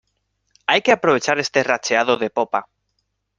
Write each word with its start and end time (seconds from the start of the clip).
hay 0.65 0.81
que 0.81 0.93
aprovechar 0.93 1.37
este 1.37 1.61
racheado 1.63 2.17
de 2.17 2.31
popa. 2.31 2.67